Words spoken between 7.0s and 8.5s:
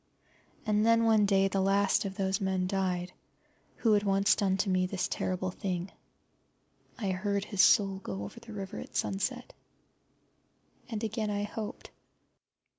heard his soul go over